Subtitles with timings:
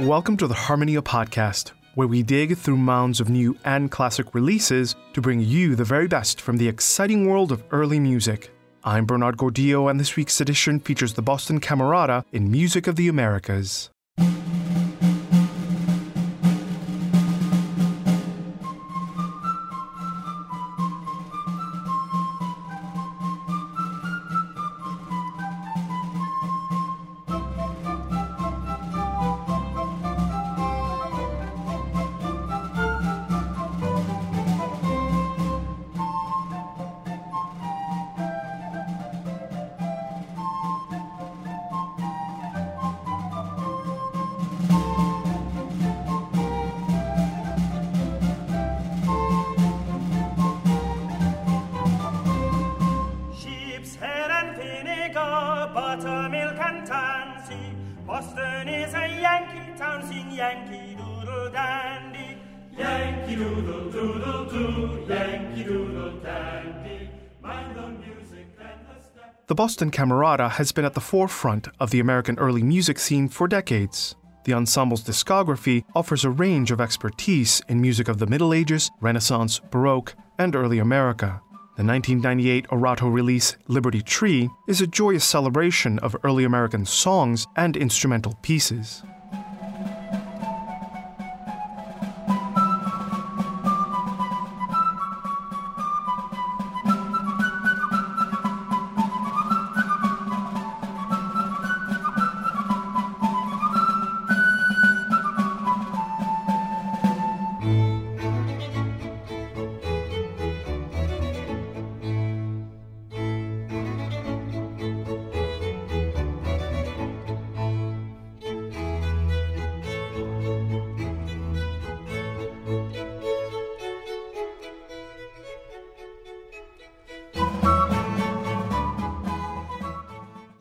[0.00, 4.96] Welcome to the Harmonia Podcast, where we dig through mounds of new and classic releases
[5.12, 8.50] to bring you the very best from the exciting world of early music.
[8.82, 13.08] I'm Bernard Gordillo, and this week's edition features the Boston Camerata in Music of the
[13.08, 13.90] Americas.
[60.40, 62.38] Yankee Doodle Dandy.
[62.74, 67.10] Yankee Doodle Doodle Doo, Yankee Doodle Dandy.
[67.42, 69.46] Mind the music and the step.
[69.48, 73.48] The Boston Camerata has been at the forefront of the American early music scene for
[73.48, 74.16] decades.
[74.44, 79.60] The ensemble's discography offers a range of expertise in music of the Middle Ages, Renaissance,
[79.70, 81.42] Baroque, and early America.
[81.76, 87.76] The 1998 Erato release Liberty Tree is a joyous celebration of early American songs and
[87.76, 89.02] instrumental pieces.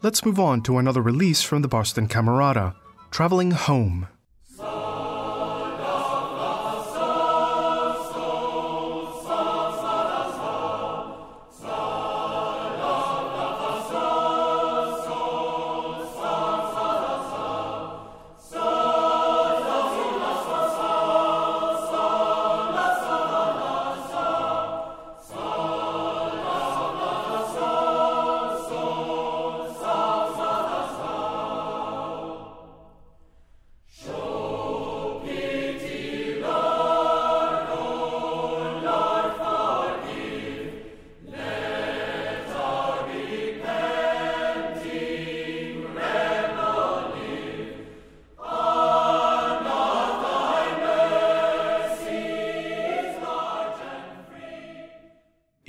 [0.09, 2.73] Let's move on to another release from the Boston Camerata,
[3.11, 4.07] Traveling Home.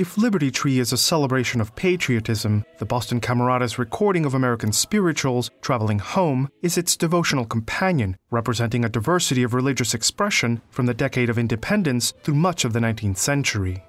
[0.00, 5.50] If Liberty Tree is a celebration of patriotism, the Boston Camerata's recording of American spirituals,
[5.61, 11.28] Traveling Home, is its devotional companion, representing a diversity of religious expression from the decade
[11.28, 13.84] of independence through much of the 19th century.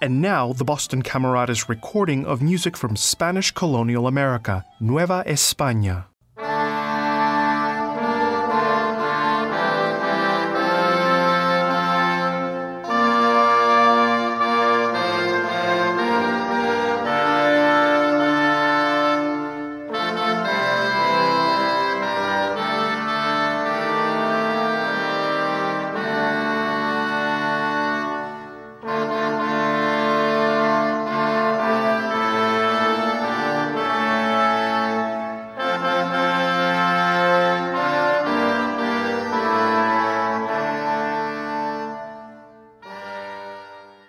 [0.00, 6.04] And now, the Boston Camerata's recording of music from Spanish colonial America, Nueva España.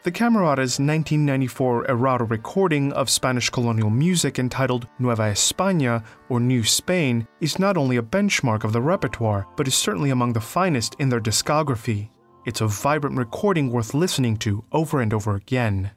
[0.09, 7.27] The Camerata's 1994 Erato recording of Spanish colonial music entitled Nueva España or New Spain
[7.41, 11.09] is not only a benchmark of the repertoire, but is certainly among the finest in
[11.09, 12.09] their discography.
[12.47, 15.91] It's a vibrant recording worth listening to over and over again.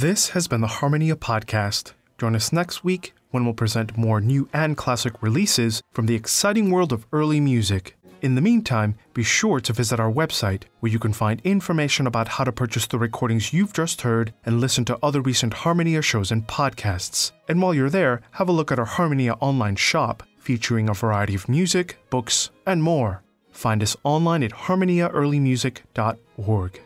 [0.00, 1.92] This has been the Harmonia Podcast.
[2.18, 6.72] Join us next week when we'll present more new and classic releases from the exciting
[6.72, 7.96] world of early music.
[8.20, 12.26] In the meantime, be sure to visit our website where you can find information about
[12.26, 16.32] how to purchase the recordings you've just heard and listen to other recent Harmonia shows
[16.32, 17.30] and podcasts.
[17.48, 21.36] And while you're there, have a look at our Harmonia online shop featuring a variety
[21.36, 23.22] of music, books, and more.
[23.52, 26.80] Find us online at harmoniaearlymusic.org.